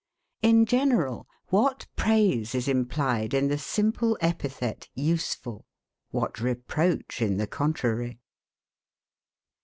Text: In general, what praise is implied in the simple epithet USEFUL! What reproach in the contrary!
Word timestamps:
In 0.41 0.65
general, 0.65 1.27
what 1.49 1.85
praise 1.95 2.55
is 2.55 2.67
implied 2.67 3.35
in 3.35 3.49
the 3.49 3.57
simple 3.59 4.17
epithet 4.19 4.89
USEFUL! 4.95 5.63
What 6.09 6.39
reproach 6.39 7.21
in 7.21 7.37
the 7.37 7.45
contrary! 7.45 8.19